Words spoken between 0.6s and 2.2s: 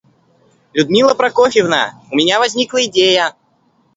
Людмила Прокофьевна, у